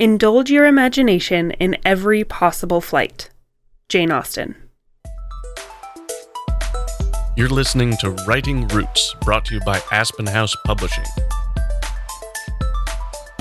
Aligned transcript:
Indulge 0.00 0.48
your 0.48 0.66
imagination 0.66 1.50
in 1.50 1.76
every 1.84 2.22
possible 2.22 2.80
flight. 2.80 3.30
Jane 3.88 4.12
Austen. 4.12 4.54
You're 7.36 7.48
listening 7.48 7.96
to 7.96 8.10
Writing 8.24 8.68
Roots, 8.68 9.16
brought 9.22 9.44
to 9.46 9.54
you 9.54 9.60
by 9.62 9.82
Aspen 9.90 10.28
House 10.28 10.54
Publishing. 10.64 11.02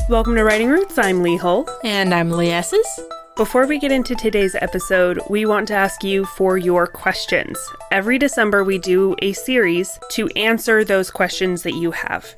Welcome 0.10 0.34
to 0.34 0.44
Writing 0.44 0.70
Roots. 0.70 0.98
I'm 0.98 1.22
Lee 1.22 1.38
Hull. 1.38 1.70
And 1.84 2.12
I'm 2.12 2.32
Lee 2.32 2.50
Esses. 2.50 2.88
Before 3.36 3.68
we 3.68 3.78
get 3.78 3.92
into 3.92 4.16
today's 4.16 4.56
episode, 4.56 5.22
we 5.30 5.46
want 5.46 5.68
to 5.68 5.76
ask 5.76 6.04
you 6.04 6.26
for 6.26 6.58
your 6.58 6.88
questions. 6.88 7.56
Every 7.92 8.18
December, 8.18 8.64
we 8.64 8.80
do 8.80 9.16
a 9.22 9.34
series 9.34 10.00
to 10.14 10.28
answer 10.30 10.84
those 10.84 11.12
questions 11.12 11.62
that 11.62 11.76
you 11.76 11.92
have. 11.92 12.34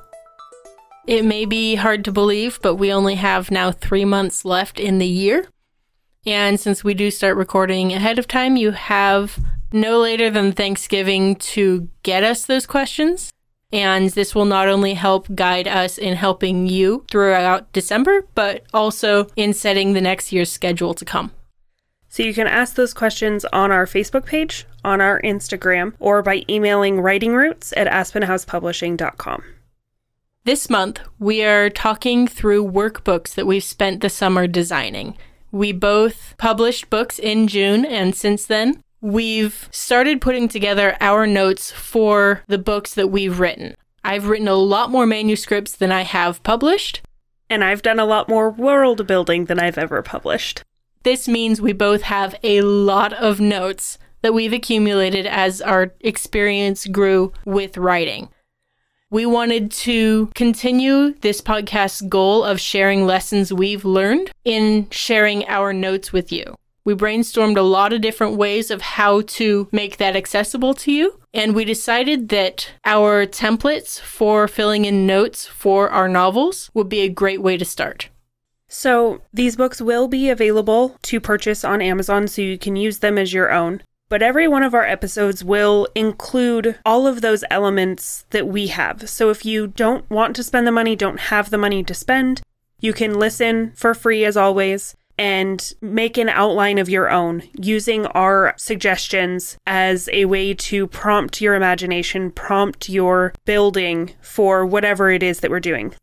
It 1.06 1.24
may 1.24 1.44
be 1.44 1.76
hard 1.76 2.04
to 2.04 2.12
believe, 2.12 2.60
but 2.62 2.76
we 2.76 2.92
only 2.92 3.16
have 3.16 3.50
now 3.50 3.72
three 3.72 4.04
months 4.04 4.44
left 4.44 4.78
in 4.78 4.98
the 4.98 5.06
year. 5.06 5.48
And 6.26 6.60
since 6.60 6.84
we 6.84 6.94
do 6.94 7.10
start 7.10 7.36
recording 7.36 7.92
ahead 7.92 8.18
of 8.18 8.28
time, 8.28 8.56
you 8.56 8.72
have 8.72 9.38
no 9.72 9.98
later 9.98 10.30
than 10.30 10.52
Thanksgiving 10.52 11.36
to 11.36 11.88
get 12.02 12.22
us 12.22 12.44
those 12.44 12.66
questions. 12.66 13.30
And 13.72 14.10
this 14.10 14.34
will 14.34 14.44
not 14.44 14.68
only 14.68 14.94
help 14.94 15.34
guide 15.34 15.68
us 15.68 15.96
in 15.96 16.16
helping 16.16 16.66
you 16.66 17.06
throughout 17.10 17.72
December, 17.72 18.26
but 18.34 18.64
also 18.74 19.28
in 19.36 19.54
setting 19.54 19.92
the 19.92 20.00
next 20.00 20.32
year's 20.32 20.50
schedule 20.50 20.92
to 20.94 21.04
come. 21.04 21.30
So 22.08 22.24
you 22.24 22.34
can 22.34 22.48
ask 22.48 22.74
those 22.74 22.92
questions 22.92 23.44
on 23.46 23.70
our 23.70 23.86
Facebook 23.86 24.26
page, 24.26 24.66
on 24.84 25.00
our 25.00 25.20
Instagram, 25.22 25.94
or 26.00 26.22
by 26.22 26.42
emailing 26.48 26.96
writingroots 26.96 27.72
at 27.76 27.86
aspenhousepublishing.com. 27.86 29.44
This 30.44 30.70
month, 30.70 31.00
we 31.18 31.44
are 31.44 31.68
talking 31.68 32.26
through 32.26 32.70
workbooks 32.70 33.34
that 33.34 33.46
we've 33.46 33.62
spent 33.62 34.00
the 34.00 34.08
summer 34.08 34.46
designing. 34.46 35.18
We 35.52 35.72
both 35.72 36.34
published 36.38 36.88
books 36.88 37.18
in 37.18 37.46
June, 37.46 37.84
and 37.84 38.16
since 38.16 38.46
then, 38.46 38.82
we've 39.02 39.68
started 39.70 40.22
putting 40.22 40.48
together 40.48 40.96
our 40.98 41.26
notes 41.26 41.70
for 41.70 42.42
the 42.46 42.56
books 42.56 42.94
that 42.94 43.08
we've 43.08 43.38
written. 43.38 43.74
I've 44.02 44.28
written 44.28 44.48
a 44.48 44.54
lot 44.54 44.90
more 44.90 45.04
manuscripts 45.04 45.76
than 45.76 45.92
I 45.92 46.04
have 46.04 46.42
published. 46.42 47.02
And 47.50 47.62
I've 47.62 47.82
done 47.82 47.98
a 47.98 48.06
lot 48.06 48.30
more 48.30 48.48
world 48.48 49.06
building 49.06 49.44
than 49.44 49.60
I've 49.60 49.76
ever 49.76 50.00
published. 50.00 50.62
This 51.02 51.28
means 51.28 51.60
we 51.60 51.74
both 51.74 52.02
have 52.02 52.34
a 52.42 52.62
lot 52.62 53.12
of 53.12 53.40
notes 53.40 53.98
that 54.22 54.32
we've 54.32 54.54
accumulated 54.54 55.26
as 55.26 55.60
our 55.60 55.92
experience 56.00 56.86
grew 56.86 57.34
with 57.44 57.76
writing. 57.76 58.30
We 59.12 59.26
wanted 59.26 59.72
to 59.72 60.30
continue 60.36 61.14
this 61.14 61.40
podcast's 61.40 62.02
goal 62.02 62.44
of 62.44 62.60
sharing 62.60 63.06
lessons 63.06 63.52
we've 63.52 63.84
learned 63.84 64.30
in 64.44 64.88
sharing 64.90 65.44
our 65.48 65.72
notes 65.72 66.12
with 66.12 66.30
you. 66.30 66.54
We 66.84 66.94
brainstormed 66.94 67.56
a 67.56 67.62
lot 67.62 67.92
of 67.92 68.02
different 68.02 68.36
ways 68.36 68.70
of 68.70 68.82
how 68.82 69.22
to 69.22 69.68
make 69.72 69.96
that 69.96 70.14
accessible 70.14 70.74
to 70.74 70.92
you. 70.92 71.18
And 71.34 71.56
we 71.56 71.64
decided 71.64 72.28
that 72.28 72.70
our 72.84 73.26
templates 73.26 73.98
for 73.98 74.46
filling 74.46 74.84
in 74.84 75.08
notes 75.08 75.44
for 75.44 75.90
our 75.90 76.08
novels 76.08 76.70
would 76.72 76.88
be 76.88 77.00
a 77.00 77.08
great 77.08 77.42
way 77.42 77.56
to 77.56 77.64
start. 77.64 78.10
So, 78.68 79.22
these 79.34 79.56
books 79.56 79.82
will 79.82 80.06
be 80.06 80.30
available 80.30 80.96
to 81.02 81.18
purchase 81.18 81.64
on 81.64 81.82
Amazon 81.82 82.28
so 82.28 82.42
you 82.42 82.56
can 82.56 82.76
use 82.76 83.00
them 83.00 83.18
as 83.18 83.32
your 83.32 83.50
own. 83.50 83.82
But 84.10 84.22
every 84.22 84.48
one 84.48 84.64
of 84.64 84.74
our 84.74 84.84
episodes 84.84 85.44
will 85.44 85.86
include 85.94 86.76
all 86.84 87.06
of 87.06 87.20
those 87.20 87.44
elements 87.48 88.26
that 88.30 88.48
we 88.48 88.66
have. 88.66 89.08
So, 89.08 89.30
if 89.30 89.46
you 89.46 89.68
don't 89.68 90.08
want 90.10 90.34
to 90.36 90.42
spend 90.42 90.66
the 90.66 90.72
money, 90.72 90.96
don't 90.96 91.20
have 91.20 91.50
the 91.50 91.56
money 91.56 91.84
to 91.84 91.94
spend, 91.94 92.42
you 92.80 92.92
can 92.92 93.14
listen 93.14 93.72
for 93.76 93.94
free 93.94 94.24
as 94.24 94.36
always 94.36 94.96
and 95.16 95.74
make 95.80 96.18
an 96.18 96.28
outline 96.28 96.78
of 96.78 96.88
your 96.88 97.08
own 97.10 97.42
using 97.54 98.06
our 98.06 98.54
suggestions 98.56 99.58
as 99.66 100.08
a 100.12 100.24
way 100.24 100.54
to 100.54 100.88
prompt 100.88 101.40
your 101.40 101.54
imagination, 101.54 102.32
prompt 102.32 102.88
your 102.88 103.32
building 103.44 104.12
for 104.20 104.66
whatever 104.66 105.10
it 105.10 105.22
is 105.22 105.40
that 105.40 105.50
we're 105.50 105.60
doing. 105.60 105.94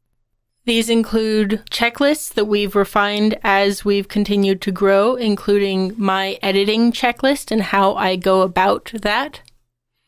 These 0.68 0.90
include 0.90 1.64
checklists 1.72 2.34
that 2.34 2.44
we've 2.44 2.76
refined 2.76 3.40
as 3.42 3.86
we've 3.86 4.10
continued 4.10 4.60
to 4.64 4.72
grow, 4.74 5.16
including 5.16 5.94
my 5.96 6.38
editing 6.42 6.92
checklist 6.92 7.52
and 7.52 7.62
how 7.62 7.96
I 7.96 8.18
go 8.18 8.42
about 8.42 8.92
that 8.94 9.40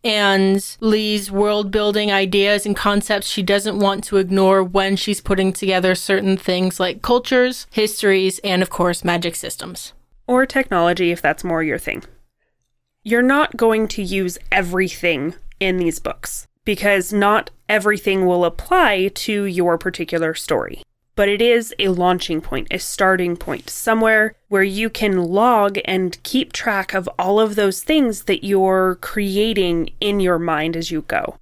and 0.03 0.77
Lee's 0.81 1.31
world 1.31 1.71
building 1.71 2.11
ideas 2.11 2.65
and 2.65 2.75
concepts 2.75 3.27
she 3.29 3.41
doesn't 3.41 3.79
want 3.79 4.03
to 4.03 4.17
ignore 4.17 4.61
when 4.61 4.97
she's 4.97 5.21
putting 5.21 5.53
together 5.53 5.95
certain 5.95 6.35
things 6.35 6.77
like 6.77 7.01
cultures, 7.01 7.65
histories, 7.71 8.39
and 8.39 8.61
of 8.61 8.69
course, 8.69 9.05
magic 9.05 9.35
systems. 9.35 9.93
Or 10.27 10.45
technology 10.45 11.11
if 11.11 11.21
that's 11.21 11.45
more 11.45 11.63
your 11.63 11.79
thing. 11.79 12.03
You're 13.01 13.21
not 13.21 13.55
going 13.55 13.87
to 13.89 14.03
use 14.03 14.37
everything 14.51 15.35
in 15.61 15.77
these 15.77 15.99
books 15.99 16.48
because 16.69 17.11
not 17.11 17.49
everything 17.67 18.27
will 18.27 18.45
apply 18.45 19.07
to 19.07 19.45
your 19.45 19.75
particular 19.75 20.35
story 20.35 20.83
but 21.15 21.27
it 21.27 21.41
is 21.41 21.73
a 21.79 21.89
launching 21.89 22.39
point, 22.39 22.65
a 22.71 22.77
starting 22.77 23.35
point, 23.35 23.69
somewhere 23.69 24.35
where 24.47 24.63
you 24.63 24.89
can 24.89 25.17
log 25.17 25.77
and 25.83 26.21
keep 26.23 26.53
track 26.53 26.93
of 26.93 27.09
all 27.19 27.41
of 27.41 27.55
those 27.55 27.83
things 27.83 28.23
that 28.23 28.45
you're 28.45 28.97
creating 29.01 29.89
in 29.99 30.21
your 30.21 30.39
mind 30.39 30.77
as 30.77 30.91
you 30.91 31.01
go. 31.01 31.37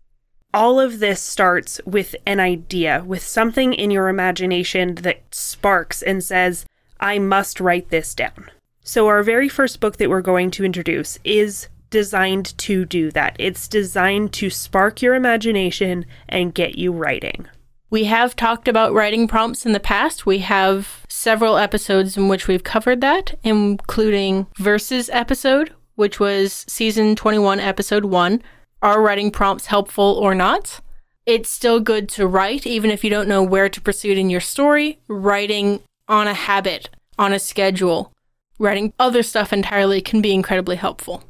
All 0.51 0.79
of 0.79 0.97
this 0.97 1.21
starts 1.21 1.79
with 1.85 2.15
an 2.25 2.39
idea, 2.39 3.03
with 3.05 3.21
something 3.21 3.71
in 3.71 3.91
your 3.91 4.07
imagination 4.07 4.95
that 4.95 5.21
sparks 5.29 6.01
and 6.01 6.23
says, 6.23 6.65
I 6.99 7.19
must 7.19 7.59
write 7.59 7.89
this 7.89 8.15
down. 8.15 8.49
So, 8.81 9.05
our 9.05 9.21
very 9.21 9.49
first 9.49 9.79
book 9.79 9.97
that 9.97 10.09
we're 10.09 10.21
going 10.21 10.49
to 10.51 10.65
introduce 10.65 11.19
is 11.23 11.67
designed 11.89 12.57
to 12.59 12.85
do 12.85 13.11
that. 13.11 13.35
It's 13.39 13.67
designed 13.67 14.33
to 14.33 14.49
spark 14.49 15.01
your 15.01 15.15
imagination 15.15 16.05
and 16.27 16.53
get 16.53 16.77
you 16.77 16.91
writing. 16.91 17.47
We 17.89 18.03
have 18.05 18.35
talked 18.35 18.67
about 18.67 18.93
writing 18.93 19.27
prompts 19.27 19.65
in 19.65 19.71
the 19.71 19.79
past. 19.79 20.25
We 20.25 20.39
have 20.39 21.05
several 21.07 21.57
episodes 21.57 22.17
in 22.17 22.27
which 22.27 22.47
we've 22.47 22.63
covered 22.63 22.99
that, 23.01 23.35
including 23.43 24.47
Verses 24.57 25.09
episode, 25.13 25.73
which 25.95 26.19
was 26.19 26.65
season 26.67 27.15
21, 27.15 27.61
episode 27.61 28.05
1. 28.05 28.41
Are 28.81 29.01
writing 29.01 29.31
prompts 29.31 29.67
helpful 29.67 30.19
or 30.21 30.35
not? 30.35 30.81
It's 31.25 31.49
still 31.49 31.79
good 31.79 32.09
to 32.09 32.27
write, 32.27 32.67
even 32.67 32.91
if 32.91 33.03
you 33.03 33.09
don't 33.09 33.27
know 33.27 33.43
where 33.43 33.69
to 33.69 33.81
proceed 33.81 34.17
in 34.17 34.29
your 34.29 34.41
story. 34.41 34.99
Writing 35.07 35.81
on 36.07 36.27
a 36.27 36.33
habit, 36.33 36.89
on 37.17 37.33
a 37.33 37.39
schedule, 37.39 38.11
writing 38.59 38.93
other 38.99 39.23
stuff 39.23 39.51
entirely 39.51 40.01
can 40.01 40.21
be 40.21 40.33
incredibly 40.33 40.75
helpful. 40.75 41.23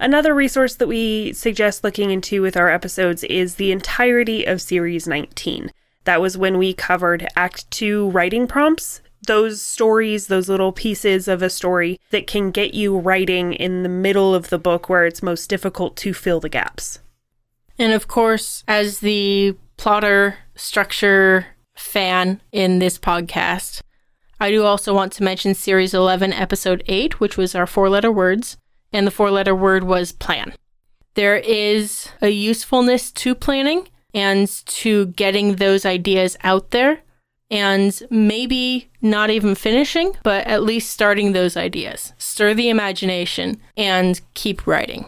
Another 0.00 0.32
resource 0.32 0.76
that 0.76 0.86
we 0.86 1.32
suggest 1.32 1.82
looking 1.82 2.10
into 2.10 2.40
with 2.40 2.56
our 2.56 2.70
episodes 2.70 3.24
is 3.24 3.56
the 3.56 3.72
entirety 3.72 4.44
of 4.44 4.62
Series 4.62 5.08
19. 5.08 5.72
That 6.04 6.20
was 6.20 6.38
when 6.38 6.56
we 6.56 6.72
covered 6.72 7.26
Act 7.34 7.68
2 7.72 8.10
writing 8.10 8.46
prompts. 8.46 9.00
Those 9.26 9.60
stories, 9.60 10.28
those 10.28 10.48
little 10.48 10.72
pieces 10.72 11.26
of 11.26 11.42
a 11.42 11.50
story 11.50 11.98
that 12.10 12.28
can 12.28 12.52
get 12.52 12.74
you 12.74 12.96
writing 12.96 13.52
in 13.52 13.82
the 13.82 13.88
middle 13.88 14.34
of 14.34 14.50
the 14.50 14.58
book 14.58 14.88
where 14.88 15.04
it's 15.04 15.22
most 15.22 15.50
difficult 15.50 15.96
to 15.96 16.14
fill 16.14 16.38
the 16.38 16.48
gaps. 16.48 17.00
And 17.76 17.92
of 17.92 18.06
course, 18.06 18.62
as 18.68 19.00
the 19.00 19.56
plotter 19.76 20.36
structure 20.54 21.46
fan 21.74 22.40
in 22.52 22.78
this 22.78 22.98
podcast, 22.98 23.82
I 24.40 24.52
do 24.52 24.64
also 24.64 24.94
want 24.94 25.12
to 25.14 25.24
mention 25.24 25.54
Series 25.54 25.92
11, 25.92 26.32
Episode 26.32 26.84
8, 26.86 27.18
which 27.18 27.36
was 27.36 27.56
our 27.56 27.66
four 27.66 27.88
letter 27.88 28.12
words, 28.12 28.56
and 28.92 29.06
the 29.06 29.10
four 29.10 29.30
letter 29.30 29.54
word 29.54 29.84
was 29.84 30.12
plan. 30.12 30.52
There 31.14 31.36
is 31.36 32.08
a 32.22 32.28
usefulness 32.28 33.10
to 33.12 33.34
planning 33.34 33.88
and 34.14 34.48
to 34.66 35.06
getting 35.06 35.56
those 35.56 35.84
ideas 35.84 36.36
out 36.42 36.70
there 36.70 37.00
and 37.50 38.02
maybe 38.10 38.90
not 39.00 39.30
even 39.30 39.54
finishing, 39.54 40.12
but 40.22 40.46
at 40.46 40.62
least 40.62 40.90
starting 40.90 41.32
those 41.32 41.56
ideas. 41.56 42.12
Stir 42.18 42.54
the 42.54 42.68
imagination 42.68 43.60
and 43.76 44.20
keep 44.34 44.66
writing. 44.66 45.06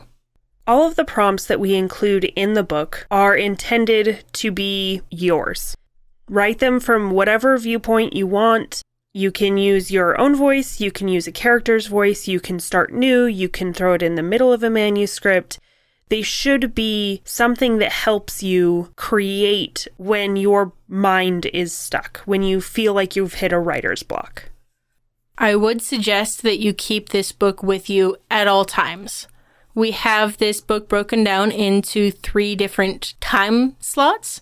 All 0.66 0.86
of 0.86 0.96
the 0.96 1.04
prompts 1.04 1.46
that 1.46 1.60
we 1.60 1.74
include 1.74 2.24
in 2.24 2.54
the 2.54 2.62
book 2.62 3.06
are 3.10 3.34
intended 3.36 4.24
to 4.34 4.50
be 4.50 5.02
yours. 5.10 5.76
Write 6.28 6.60
them 6.60 6.78
from 6.80 7.10
whatever 7.10 7.58
viewpoint 7.58 8.12
you 8.12 8.26
want. 8.26 8.82
You 9.12 9.32
can 9.32 9.56
use 9.56 9.90
your 9.90 10.20
own 10.20 10.36
voice, 10.36 10.80
you 10.80 10.92
can 10.92 11.08
use 11.08 11.26
a 11.26 11.32
character's 11.32 11.88
voice, 11.88 12.28
you 12.28 12.38
can 12.38 12.60
start 12.60 12.92
new, 12.92 13.24
you 13.24 13.48
can 13.48 13.72
throw 13.72 13.94
it 13.94 14.02
in 14.02 14.14
the 14.14 14.22
middle 14.22 14.52
of 14.52 14.62
a 14.62 14.70
manuscript. 14.70 15.58
They 16.10 16.22
should 16.22 16.74
be 16.76 17.20
something 17.24 17.78
that 17.78 17.90
helps 17.90 18.42
you 18.42 18.92
create 18.94 19.88
when 19.96 20.36
your 20.36 20.72
mind 20.86 21.46
is 21.46 21.72
stuck, 21.72 22.20
when 22.24 22.42
you 22.44 22.60
feel 22.60 22.94
like 22.94 23.16
you've 23.16 23.34
hit 23.34 23.52
a 23.52 23.58
writer's 23.58 24.04
block. 24.04 24.50
I 25.36 25.56
would 25.56 25.82
suggest 25.82 26.42
that 26.42 26.60
you 26.60 26.72
keep 26.72 27.08
this 27.08 27.32
book 27.32 27.62
with 27.64 27.90
you 27.90 28.16
at 28.30 28.46
all 28.46 28.64
times. 28.64 29.26
We 29.74 29.90
have 29.92 30.36
this 30.36 30.60
book 30.60 30.88
broken 30.88 31.24
down 31.24 31.50
into 31.50 32.10
three 32.10 32.54
different 32.54 33.14
time 33.20 33.76
slots, 33.80 34.40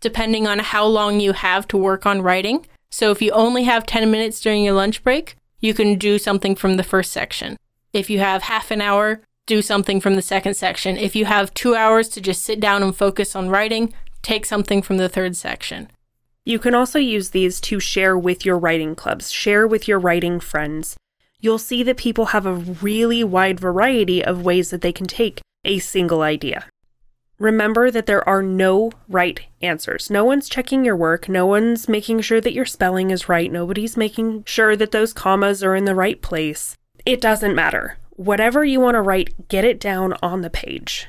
depending 0.00 0.46
on 0.46 0.58
how 0.58 0.84
long 0.84 1.20
you 1.20 1.32
have 1.32 1.66
to 1.68 1.76
work 1.78 2.04
on 2.04 2.20
writing. 2.20 2.66
So 2.92 3.10
if 3.10 3.22
you 3.22 3.30
only 3.32 3.64
have 3.64 3.86
10 3.86 4.10
minutes 4.10 4.38
during 4.38 4.62
your 4.62 4.74
lunch 4.74 5.02
break, 5.02 5.36
you 5.60 5.72
can 5.72 5.96
do 5.96 6.18
something 6.18 6.54
from 6.54 6.76
the 6.76 6.84
first 6.84 7.10
section. 7.10 7.56
If 7.94 8.10
you 8.10 8.18
have 8.18 8.42
half 8.42 8.70
an 8.70 8.82
hour, 8.82 9.22
do 9.46 9.62
something 9.62 9.98
from 9.98 10.14
the 10.14 10.20
second 10.20 10.54
section. 10.54 10.98
If 10.98 11.16
you 11.16 11.24
have 11.24 11.54
two 11.54 11.74
hours 11.74 12.08
to 12.10 12.20
just 12.20 12.42
sit 12.42 12.60
down 12.60 12.82
and 12.82 12.94
focus 12.94 13.34
on 13.34 13.48
writing, 13.48 13.94
take 14.20 14.44
something 14.44 14.82
from 14.82 14.98
the 14.98 15.08
third 15.08 15.36
section. 15.36 15.90
You 16.44 16.58
can 16.58 16.74
also 16.74 16.98
use 16.98 17.30
these 17.30 17.62
to 17.62 17.80
share 17.80 18.18
with 18.18 18.44
your 18.44 18.58
writing 18.58 18.94
clubs, 18.94 19.32
share 19.32 19.66
with 19.66 19.88
your 19.88 19.98
writing 19.98 20.38
friends. 20.38 20.94
You'll 21.40 21.58
see 21.58 21.82
that 21.84 21.96
people 21.96 22.26
have 22.26 22.44
a 22.44 22.54
really 22.54 23.24
wide 23.24 23.58
variety 23.58 24.22
of 24.22 24.44
ways 24.44 24.68
that 24.68 24.82
they 24.82 24.92
can 24.92 25.06
take 25.06 25.40
a 25.64 25.78
single 25.78 26.20
idea. 26.20 26.66
Remember 27.42 27.90
that 27.90 28.06
there 28.06 28.26
are 28.28 28.40
no 28.40 28.92
right 29.08 29.40
answers. 29.60 30.10
No 30.10 30.24
one's 30.24 30.48
checking 30.48 30.84
your 30.84 30.94
work. 30.94 31.28
No 31.28 31.44
one's 31.44 31.88
making 31.88 32.20
sure 32.20 32.40
that 32.40 32.52
your 32.52 32.64
spelling 32.64 33.10
is 33.10 33.28
right. 33.28 33.50
Nobody's 33.50 33.96
making 33.96 34.44
sure 34.44 34.76
that 34.76 34.92
those 34.92 35.12
commas 35.12 35.60
are 35.64 35.74
in 35.74 35.84
the 35.84 35.96
right 35.96 36.22
place. 36.22 36.76
It 37.04 37.20
doesn't 37.20 37.56
matter. 37.56 37.98
Whatever 38.10 38.64
you 38.64 38.78
want 38.78 38.94
to 38.94 39.02
write, 39.02 39.48
get 39.48 39.64
it 39.64 39.80
down 39.80 40.14
on 40.22 40.42
the 40.42 40.50
page. 40.50 41.08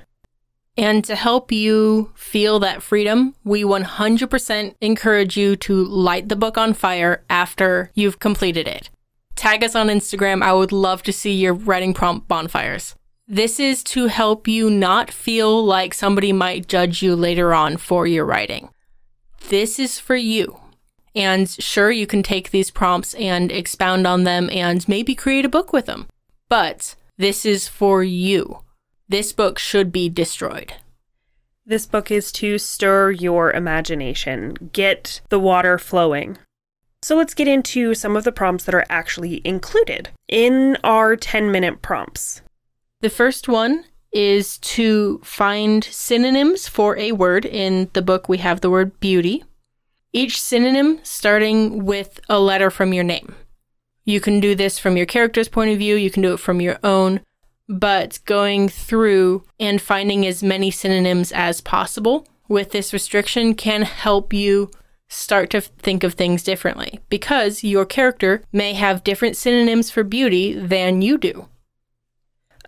And 0.75 1.05
to 1.05 1.15
help 1.15 1.51
you 1.51 2.11
feel 2.15 2.59
that 2.61 2.81
freedom, 2.81 3.35
we 3.43 3.63
100% 3.63 4.73
encourage 4.81 5.37
you 5.37 5.55
to 5.57 5.85
light 5.85 6.29
the 6.29 6.35
book 6.35 6.57
on 6.57 6.73
fire 6.73 7.23
after 7.29 7.91
you've 7.93 8.17
completed 8.17 8.67
it. 8.67 8.89
Tag 9.35 9.63
us 9.63 9.75
on 9.75 9.85
Instagram. 9.85 10.41
I 10.41 10.53
would 10.53 10.71
love 10.71 11.03
to 11.03 11.13
see 11.13 11.33
your 11.33 11.53
writing 11.53 11.93
prompt 11.93 12.27
bonfires. 12.27 12.95
This 13.27 13.57
is 13.57 13.83
to 13.85 14.07
help 14.07 14.49
you 14.49 14.69
not 14.69 15.09
feel 15.09 15.63
like 15.63 15.93
somebody 15.93 16.33
might 16.33 16.67
judge 16.67 17.01
you 17.01 17.15
later 17.15 17.53
on 17.53 17.77
for 17.77 18.05
your 18.05 18.25
writing. 18.25 18.69
This 19.47 19.79
is 19.79 19.97
for 19.97 20.17
you. 20.17 20.59
And 21.15 21.49
sure, 21.49 21.89
you 21.89 22.05
can 22.05 22.21
take 22.21 22.51
these 22.51 22.69
prompts 22.69 23.13
and 23.13 23.51
expound 23.51 24.05
on 24.05 24.23
them 24.25 24.49
and 24.51 24.87
maybe 24.89 25.15
create 25.15 25.45
a 25.45 25.49
book 25.49 25.71
with 25.71 25.85
them. 25.85 26.07
But 26.49 26.95
this 27.17 27.45
is 27.45 27.67
for 27.67 28.03
you. 28.03 28.59
This 29.07 29.31
book 29.31 29.57
should 29.57 29.91
be 29.91 30.09
destroyed. 30.09 30.73
This 31.65 31.85
book 31.85 32.11
is 32.11 32.29
to 32.33 32.57
stir 32.57 33.11
your 33.11 33.51
imagination, 33.51 34.71
get 34.73 35.21
the 35.29 35.39
water 35.39 35.77
flowing. 35.77 36.37
So 37.01 37.15
let's 37.15 37.33
get 37.33 37.47
into 37.47 37.93
some 37.93 38.17
of 38.17 38.25
the 38.25 38.31
prompts 38.33 38.65
that 38.65 38.75
are 38.75 38.85
actually 38.89 39.41
included 39.45 40.09
in 40.27 40.77
our 40.83 41.15
10 41.15 41.51
minute 41.51 41.81
prompts. 41.81 42.41
The 43.03 43.09
first 43.09 43.49
one 43.49 43.83
is 44.13 44.57
to 44.59 45.19
find 45.25 45.83
synonyms 45.83 46.69
for 46.69 46.97
a 46.97 47.11
word. 47.11 47.43
In 47.43 47.89
the 47.91 48.01
book, 48.01 48.29
we 48.29 48.37
have 48.37 48.61
the 48.61 48.69
word 48.69 48.97
beauty. 49.01 49.43
Each 50.13 50.41
synonym 50.41 51.01
starting 51.03 51.83
with 51.83 52.21
a 52.29 52.39
letter 52.39 52.71
from 52.71 52.93
your 52.93 53.03
name. 53.03 53.35
You 54.05 54.21
can 54.21 54.39
do 54.39 54.55
this 54.55 54.79
from 54.79 54.95
your 54.95 55.05
character's 55.05 55.49
point 55.49 55.71
of 55.71 55.79
view, 55.79 55.95
you 55.95 56.09
can 56.09 56.21
do 56.21 56.33
it 56.33 56.39
from 56.39 56.61
your 56.61 56.79
own, 56.81 57.19
but 57.67 58.19
going 58.23 58.69
through 58.69 59.43
and 59.59 59.81
finding 59.81 60.25
as 60.25 60.41
many 60.41 60.71
synonyms 60.71 61.33
as 61.33 61.59
possible 61.59 62.25
with 62.47 62.71
this 62.71 62.93
restriction 62.93 63.53
can 63.53 63.81
help 63.81 64.31
you 64.31 64.71
start 65.09 65.49
to 65.49 65.59
think 65.59 66.05
of 66.05 66.13
things 66.13 66.41
differently 66.41 67.01
because 67.09 67.65
your 67.65 67.85
character 67.85 68.43
may 68.53 68.71
have 68.71 69.03
different 69.03 69.35
synonyms 69.35 69.91
for 69.91 70.05
beauty 70.05 70.53
than 70.53 71.01
you 71.01 71.17
do. 71.17 71.49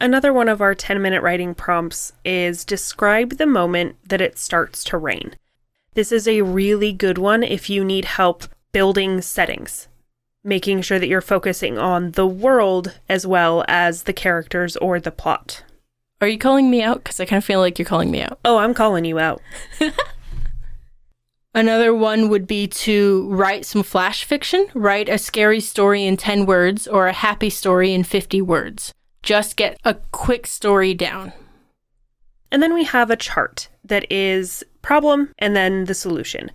Another 0.01 0.33
one 0.33 0.49
of 0.49 0.61
our 0.61 0.75
10 0.75 1.01
minute 1.01 1.21
writing 1.21 1.55
prompts 1.55 2.11
is 2.25 2.65
describe 2.65 3.37
the 3.37 3.45
moment 3.45 3.95
that 4.07 4.19
it 4.19 4.37
starts 4.37 4.83
to 4.85 4.97
rain. 4.97 5.35
This 5.93 6.11
is 6.11 6.27
a 6.27 6.41
really 6.41 6.91
good 6.91 7.17
one 7.17 7.43
if 7.43 7.69
you 7.69 7.85
need 7.85 8.03
help 8.03 8.43
building 8.73 9.21
settings, 9.21 9.87
making 10.43 10.81
sure 10.81 10.99
that 10.99 11.07
you're 11.07 11.21
focusing 11.21 11.77
on 11.77 12.11
the 12.11 12.27
world 12.27 12.99
as 13.07 13.25
well 13.25 13.63
as 13.69 14.03
the 14.03 14.11
characters 14.11 14.75
or 14.77 14.99
the 14.99 15.11
plot. 15.11 15.63
Are 16.19 16.27
you 16.27 16.37
calling 16.37 16.69
me 16.69 16.81
out? 16.81 17.03
Because 17.03 17.21
I 17.21 17.25
kind 17.25 17.37
of 17.37 17.45
feel 17.45 17.61
like 17.61 17.79
you're 17.79 17.85
calling 17.85 18.11
me 18.11 18.21
out. 18.21 18.37
Oh, 18.43 18.57
I'm 18.57 18.73
calling 18.73 19.05
you 19.05 19.17
out. 19.17 19.41
Another 21.53 21.93
one 21.93 22.27
would 22.27 22.47
be 22.47 22.67
to 22.67 23.29
write 23.31 23.65
some 23.65 23.81
flash 23.81 24.25
fiction, 24.25 24.67
write 24.73 25.07
a 25.07 25.17
scary 25.17 25.61
story 25.61 26.03
in 26.03 26.17
10 26.17 26.45
words 26.45 26.85
or 26.85 27.07
a 27.07 27.13
happy 27.13 27.49
story 27.49 27.93
in 27.93 28.03
50 28.03 28.41
words 28.41 28.93
just 29.25 29.57
get 29.57 29.77
a 29.83 29.95
quick 30.11 30.47
story 30.47 30.93
down. 30.93 31.33
And 32.51 32.63
then 32.63 32.73
we 32.73 32.85
have 32.85 33.09
a 33.09 33.17
chart 33.17 33.67
that 33.83 34.09
is 34.09 34.63
problem 34.81 35.33
and 35.39 35.55
then 35.55 35.85
the 35.85 35.95
solution. 35.95 36.51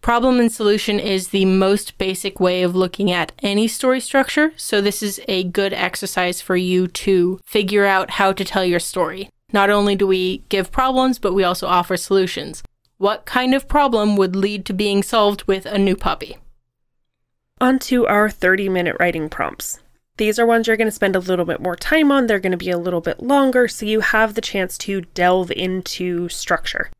Problem 0.00 0.40
and 0.40 0.50
solution 0.50 0.98
is 0.98 1.28
the 1.28 1.44
most 1.44 1.98
basic 1.98 2.40
way 2.40 2.62
of 2.62 2.74
looking 2.74 3.12
at 3.12 3.32
any 3.42 3.68
story 3.68 4.00
structure, 4.00 4.52
so 4.56 4.80
this 4.80 5.02
is 5.02 5.20
a 5.28 5.44
good 5.44 5.72
exercise 5.72 6.40
for 6.40 6.56
you 6.56 6.88
to 6.88 7.38
figure 7.44 7.84
out 7.84 8.12
how 8.12 8.32
to 8.32 8.44
tell 8.44 8.64
your 8.64 8.80
story. 8.80 9.28
Not 9.52 9.68
only 9.68 9.94
do 9.94 10.06
we 10.06 10.38
give 10.48 10.72
problems, 10.72 11.18
but 11.18 11.34
we 11.34 11.44
also 11.44 11.66
offer 11.66 11.96
solutions. 11.96 12.62
What 12.98 13.26
kind 13.26 13.54
of 13.54 13.68
problem 13.68 14.16
would 14.16 14.34
lead 14.34 14.64
to 14.66 14.72
being 14.72 15.02
solved 15.02 15.44
with 15.44 15.66
a 15.66 15.78
new 15.78 15.96
puppy? 15.96 16.38
On 17.60 17.78
to 17.80 18.06
our 18.06 18.30
30 18.30 18.68
minute 18.68 18.96
writing 18.98 19.28
prompts. 19.28 19.81
These 20.18 20.38
are 20.38 20.46
ones 20.46 20.66
you're 20.66 20.76
going 20.76 20.88
to 20.88 20.92
spend 20.92 21.16
a 21.16 21.20
little 21.20 21.44
bit 21.44 21.60
more 21.60 21.76
time 21.76 22.12
on. 22.12 22.26
They're 22.26 22.38
going 22.38 22.52
to 22.52 22.58
be 22.58 22.70
a 22.70 22.78
little 22.78 23.00
bit 23.00 23.22
longer, 23.22 23.66
so 23.66 23.86
you 23.86 24.00
have 24.00 24.34
the 24.34 24.40
chance 24.40 24.76
to 24.78 25.00
delve 25.00 25.50
into 25.50 26.28
structure. 26.28 26.90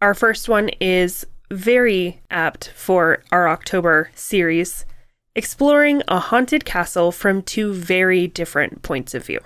Our 0.00 0.14
first 0.14 0.48
one 0.48 0.68
is 0.80 1.26
very 1.50 2.20
apt 2.30 2.70
for 2.74 3.22
our 3.32 3.48
October 3.48 4.10
series, 4.14 4.84
exploring 5.34 6.02
a 6.08 6.18
haunted 6.18 6.64
castle 6.64 7.12
from 7.12 7.42
two 7.42 7.72
very 7.72 8.26
different 8.26 8.82
points 8.82 9.14
of 9.14 9.26
view. 9.26 9.40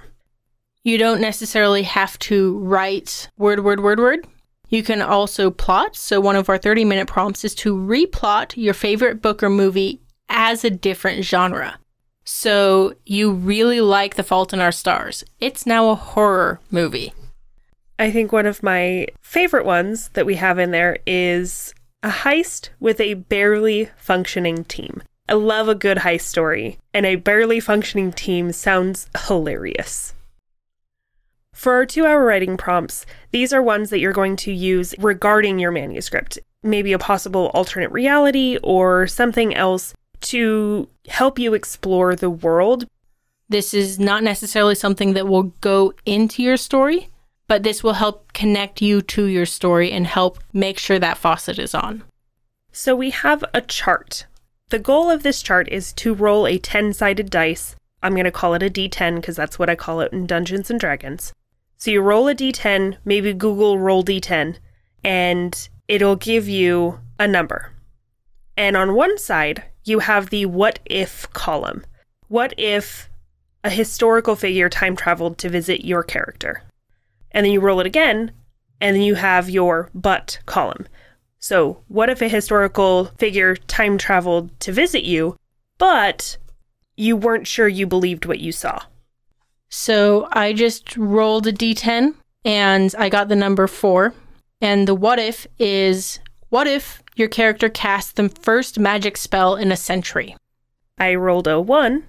You 0.84 0.98
don't 0.98 1.20
necessarily 1.20 1.82
have 1.82 2.18
to 2.20 2.58
write 2.58 3.28
word, 3.38 3.64
word, 3.64 3.80
word, 3.80 3.98
word. 3.98 4.26
You 4.68 4.82
can 4.82 5.00
also 5.00 5.50
plot. 5.50 5.96
So, 5.96 6.20
one 6.20 6.36
of 6.36 6.48
our 6.48 6.58
30 6.58 6.84
minute 6.84 7.08
prompts 7.08 7.44
is 7.44 7.54
to 7.56 7.74
replot 7.74 8.56
your 8.56 8.74
favorite 8.74 9.22
book 9.22 9.42
or 9.42 9.50
movie 9.50 10.00
as 10.28 10.64
a 10.64 10.70
different 10.70 11.24
genre. 11.24 11.78
So 12.28 12.94
you 13.06 13.30
really 13.30 13.80
like 13.80 14.16
The 14.16 14.24
Fault 14.24 14.52
in 14.52 14.60
Our 14.60 14.72
Stars. 14.72 15.22
It's 15.38 15.64
now 15.64 15.90
a 15.90 15.94
horror 15.94 16.60
movie. 16.72 17.14
I 18.00 18.10
think 18.10 18.32
one 18.32 18.46
of 18.46 18.64
my 18.64 19.06
favorite 19.22 19.64
ones 19.64 20.08
that 20.14 20.26
we 20.26 20.34
have 20.34 20.58
in 20.58 20.72
there 20.72 20.98
is 21.06 21.72
a 22.02 22.10
heist 22.10 22.70
with 22.80 23.00
a 23.00 23.14
barely 23.14 23.90
functioning 23.96 24.64
team. 24.64 25.04
I 25.28 25.34
love 25.34 25.68
a 25.68 25.76
good 25.76 25.98
heist 25.98 26.22
story, 26.22 26.78
and 26.92 27.06
a 27.06 27.14
barely 27.14 27.60
functioning 27.60 28.12
team 28.12 28.50
sounds 28.50 29.08
hilarious. 29.26 30.12
For 31.54 31.74
our 31.74 31.86
two 31.86 32.06
hour 32.06 32.24
writing 32.24 32.56
prompts, 32.56 33.06
these 33.30 33.52
are 33.52 33.62
ones 33.62 33.90
that 33.90 34.00
you're 34.00 34.12
going 34.12 34.36
to 34.36 34.52
use 34.52 34.94
regarding 34.98 35.60
your 35.60 35.70
manuscript, 35.70 36.38
maybe 36.64 36.92
a 36.92 36.98
possible 36.98 37.52
alternate 37.54 37.92
reality 37.92 38.58
or 38.64 39.06
something 39.06 39.54
else 39.54 39.94
to 40.22 40.88
help 41.08 41.38
you 41.38 41.54
explore 41.54 42.14
the 42.14 42.30
world. 42.30 42.86
This 43.48 43.74
is 43.74 43.98
not 43.98 44.22
necessarily 44.22 44.74
something 44.74 45.12
that 45.14 45.28
will 45.28 45.54
go 45.60 45.92
into 46.04 46.42
your 46.42 46.56
story, 46.56 47.10
but 47.48 47.62
this 47.62 47.82
will 47.82 47.94
help 47.94 48.32
connect 48.32 48.82
you 48.82 49.02
to 49.02 49.26
your 49.26 49.46
story 49.46 49.92
and 49.92 50.06
help 50.06 50.38
make 50.52 50.78
sure 50.78 50.98
that 50.98 51.18
faucet 51.18 51.58
is 51.58 51.74
on. 51.74 52.02
So 52.72 52.94
we 52.94 53.10
have 53.10 53.44
a 53.54 53.60
chart. 53.60 54.26
The 54.68 54.78
goal 54.78 55.10
of 55.10 55.22
this 55.22 55.42
chart 55.42 55.68
is 55.68 55.92
to 55.94 56.12
roll 56.12 56.46
a 56.46 56.58
10 56.58 56.92
sided 56.92 57.30
dice. 57.30 57.76
I'm 58.02 58.14
going 58.14 58.24
to 58.24 58.32
call 58.32 58.54
it 58.54 58.62
a 58.62 58.70
d10 58.70 59.16
because 59.16 59.36
that's 59.36 59.58
what 59.58 59.70
I 59.70 59.76
call 59.76 60.00
it 60.00 60.12
in 60.12 60.26
Dungeons 60.26 60.70
and 60.70 60.78
Dragons. 60.78 61.32
So 61.78 61.90
you 61.90 62.00
roll 62.00 62.28
a 62.28 62.34
d10, 62.34 62.96
maybe 63.04 63.32
Google 63.32 63.78
roll 63.78 64.02
d10, 64.02 64.56
and 65.04 65.68
it'll 65.88 66.16
give 66.16 66.48
you 66.48 67.00
a 67.18 67.28
number. 67.28 67.72
And 68.56 68.76
on 68.76 68.94
one 68.94 69.18
side, 69.18 69.64
you 69.86 70.00
have 70.00 70.30
the 70.30 70.44
what 70.46 70.80
if 70.84 71.32
column. 71.32 71.84
What 72.28 72.52
if 72.58 73.08
a 73.64 73.70
historical 73.70 74.36
figure 74.36 74.68
time 74.68 74.96
traveled 74.96 75.38
to 75.38 75.48
visit 75.48 75.84
your 75.84 76.02
character? 76.02 76.62
And 77.30 77.46
then 77.46 77.52
you 77.52 77.60
roll 77.60 77.80
it 77.80 77.86
again, 77.86 78.32
and 78.80 78.96
then 78.96 79.02
you 79.02 79.14
have 79.14 79.48
your 79.48 79.88
but 79.94 80.38
column. 80.44 80.86
So, 81.38 81.82
what 81.86 82.10
if 82.10 82.20
a 82.20 82.28
historical 82.28 83.06
figure 83.18 83.54
time 83.54 83.98
traveled 83.98 84.58
to 84.60 84.72
visit 84.72 85.04
you, 85.04 85.36
but 85.78 86.36
you 86.96 87.16
weren't 87.16 87.46
sure 87.46 87.68
you 87.68 87.86
believed 87.86 88.26
what 88.26 88.40
you 88.40 88.52
saw? 88.52 88.82
So, 89.68 90.28
I 90.32 90.52
just 90.52 90.96
rolled 90.96 91.46
a 91.46 91.52
d10 91.52 92.14
and 92.44 92.94
I 92.98 93.08
got 93.08 93.28
the 93.28 93.36
number 93.36 93.66
four. 93.66 94.14
And 94.60 94.88
the 94.88 94.94
what 94.94 95.18
if 95.18 95.46
is 95.58 96.18
what 96.48 96.66
if 96.66 97.02
your 97.16 97.28
character 97.28 97.68
casts 97.68 98.12
the 98.12 98.28
first 98.28 98.78
magic 98.78 99.16
spell 99.16 99.56
in 99.56 99.72
a 99.72 99.76
century? 99.76 100.36
I 100.98 101.14
rolled 101.14 101.46
a 101.46 101.60
1, 101.60 102.04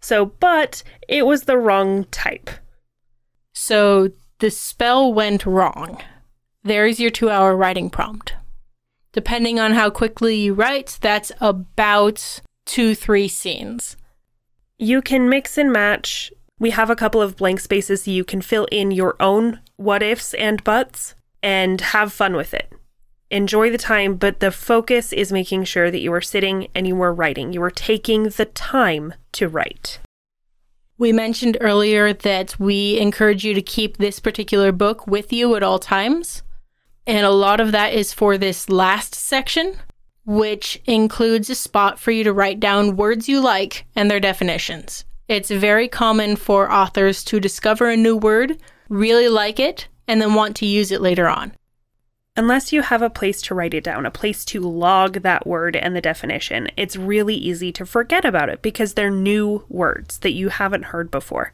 so, 0.00 0.26
but 0.26 0.82
it 1.08 1.26
was 1.26 1.44
the 1.44 1.56
wrong 1.56 2.04
type. 2.06 2.50
So 3.54 4.10
the 4.40 4.50
spell 4.50 5.12
went 5.12 5.46
wrong. 5.46 6.02
There's 6.64 6.98
your 6.98 7.10
two 7.10 7.30
hour 7.30 7.56
writing 7.56 7.88
prompt. 7.90 8.34
Depending 9.12 9.60
on 9.60 9.74
how 9.74 9.90
quickly 9.90 10.36
you 10.36 10.54
write, 10.54 10.98
that's 11.00 11.30
about 11.40 12.40
two, 12.64 12.94
three 12.94 13.28
scenes. 13.28 13.96
You 14.78 15.02
can 15.02 15.28
mix 15.28 15.58
and 15.58 15.72
match. 15.72 16.32
We 16.58 16.70
have 16.70 16.90
a 16.90 16.96
couple 16.96 17.20
of 17.20 17.36
blank 17.36 17.60
spaces 17.60 18.04
so 18.04 18.10
you 18.10 18.24
can 18.24 18.40
fill 18.40 18.66
in 18.72 18.90
your 18.90 19.16
own 19.20 19.60
what 19.76 20.02
ifs 20.02 20.34
and 20.34 20.64
buts 20.64 21.14
and 21.42 21.80
have 21.80 22.12
fun 22.12 22.34
with 22.34 22.54
it. 22.54 22.72
Enjoy 23.32 23.70
the 23.70 23.78
time, 23.78 24.16
but 24.16 24.40
the 24.40 24.50
focus 24.50 25.10
is 25.10 25.32
making 25.32 25.64
sure 25.64 25.90
that 25.90 26.02
you 26.02 26.12
are 26.12 26.20
sitting 26.20 26.68
and 26.74 26.86
you 26.86 27.00
are 27.00 27.14
writing. 27.14 27.54
You 27.54 27.62
are 27.62 27.70
taking 27.70 28.24
the 28.24 28.44
time 28.44 29.14
to 29.32 29.48
write. 29.48 30.00
We 30.98 31.12
mentioned 31.12 31.56
earlier 31.62 32.12
that 32.12 32.60
we 32.60 32.98
encourage 32.98 33.42
you 33.42 33.54
to 33.54 33.62
keep 33.62 33.96
this 33.96 34.20
particular 34.20 34.70
book 34.70 35.06
with 35.06 35.32
you 35.32 35.56
at 35.56 35.62
all 35.62 35.78
times. 35.78 36.42
And 37.06 37.24
a 37.24 37.30
lot 37.30 37.58
of 37.58 37.72
that 37.72 37.94
is 37.94 38.12
for 38.12 38.36
this 38.36 38.68
last 38.68 39.14
section, 39.14 39.76
which 40.26 40.82
includes 40.84 41.48
a 41.48 41.54
spot 41.54 41.98
for 41.98 42.10
you 42.10 42.24
to 42.24 42.34
write 42.34 42.60
down 42.60 42.96
words 42.96 43.30
you 43.30 43.40
like 43.40 43.86
and 43.96 44.10
their 44.10 44.20
definitions. 44.20 45.06
It's 45.26 45.50
very 45.50 45.88
common 45.88 46.36
for 46.36 46.70
authors 46.70 47.24
to 47.24 47.40
discover 47.40 47.88
a 47.88 47.96
new 47.96 48.14
word, 48.14 48.58
really 48.90 49.28
like 49.28 49.58
it, 49.58 49.88
and 50.06 50.20
then 50.20 50.34
want 50.34 50.54
to 50.56 50.66
use 50.66 50.92
it 50.92 51.00
later 51.00 51.30
on. 51.30 51.52
Unless 52.34 52.72
you 52.72 52.80
have 52.80 53.02
a 53.02 53.10
place 53.10 53.42
to 53.42 53.54
write 53.54 53.74
it 53.74 53.84
down, 53.84 54.06
a 54.06 54.10
place 54.10 54.44
to 54.46 54.60
log 54.60 55.20
that 55.20 55.46
word 55.46 55.76
and 55.76 55.94
the 55.94 56.00
definition, 56.00 56.68
it's 56.78 56.96
really 56.96 57.34
easy 57.34 57.70
to 57.72 57.84
forget 57.84 58.24
about 58.24 58.48
it 58.48 58.62
because 58.62 58.94
they're 58.94 59.10
new 59.10 59.64
words 59.68 60.18
that 60.20 60.32
you 60.32 60.48
haven't 60.48 60.86
heard 60.86 61.10
before. 61.10 61.52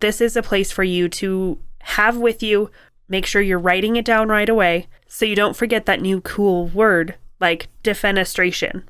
This 0.00 0.22
is 0.22 0.34
a 0.34 0.42
place 0.42 0.72
for 0.72 0.82
you 0.82 1.10
to 1.10 1.58
have 1.80 2.16
with 2.16 2.42
you, 2.42 2.70
make 3.06 3.26
sure 3.26 3.42
you're 3.42 3.58
writing 3.58 3.96
it 3.96 4.04
down 4.06 4.28
right 4.28 4.48
away 4.48 4.86
so 5.06 5.26
you 5.26 5.36
don't 5.36 5.56
forget 5.56 5.84
that 5.84 6.00
new 6.00 6.22
cool 6.22 6.68
word 6.68 7.16
like 7.38 7.68
defenestration. 7.82 8.84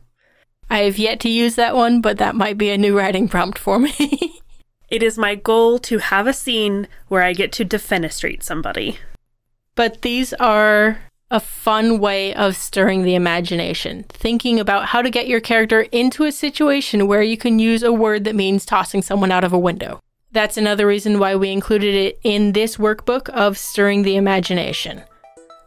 I 0.70 0.82
have 0.82 0.98
yet 0.98 1.18
to 1.20 1.28
use 1.28 1.56
that 1.56 1.74
one, 1.74 2.00
but 2.00 2.18
that 2.18 2.36
might 2.36 2.56
be 2.56 2.70
a 2.70 2.78
new 2.78 2.96
writing 2.96 3.28
prompt 3.28 3.58
for 3.58 3.80
me. 3.80 4.40
it 4.88 5.02
is 5.02 5.18
my 5.18 5.34
goal 5.34 5.80
to 5.80 5.98
have 5.98 6.28
a 6.28 6.32
scene 6.32 6.86
where 7.08 7.22
I 7.22 7.32
get 7.32 7.50
to 7.52 7.64
defenestrate 7.64 8.44
somebody. 8.44 8.98
But 9.74 10.02
these 10.02 10.32
are 10.34 11.00
a 11.30 11.40
fun 11.40 11.98
way 11.98 12.34
of 12.34 12.56
stirring 12.56 13.02
the 13.02 13.14
imagination, 13.14 14.04
thinking 14.08 14.60
about 14.60 14.86
how 14.86 15.02
to 15.02 15.10
get 15.10 15.26
your 15.26 15.40
character 15.40 15.82
into 15.92 16.24
a 16.24 16.32
situation 16.32 17.06
where 17.06 17.22
you 17.22 17.36
can 17.36 17.58
use 17.58 17.82
a 17.82 17.92
word 17.92 18.24
that 18.24 18.34
means 18.34 18.64
tossing 18.64 19.02
someone 19.02 19.32
out 19.32 19.44
of 19.44 19.52
a 19.52 19.58
window. 19.58 20.00
That's 20.32 20.56
another 20.56 20.86
reason 20.86 21.18
why 21.18 21.36
we 21.36 21.50
included 21.50 21.94
it 21.94 22.18
in 22.24 22.52
this 22.52 22.76
workbook 22.76 23.28
of 23.30 23.56
stirring 23.56 24.02
the 24.02 24.16
imagination. 24.16 25.02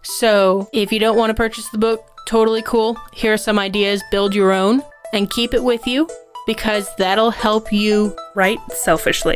So, 0.04 0.70
if 0.74 0.92
you 0.92 1.00
don't 1.00 1.18
want 1.18 1.30
to 1.32 1.34
purchase 1.34 1.70
the 1.70 1.78
book, 1.78 2.06
totally 2.28 2.62
cool. 2.62 2.98
Here 3.14 3.34
are 3.34 3.38
some 3.38 3.60
ideas, 3.60 4.04
build 4.12 4.36
your 4.36 4.52
own, 4.52 4.82
and 5.14 5.30
keep 5.30 5.54
it 5.54 5.64
with 5.64 5.88
you 5.88 6.10
because 6.46 6.94
that'll 6.98 7.32
help 7.32 7.72
you 7.72 8.16
write 8.36 8.60
selfishly. 8.72 9.36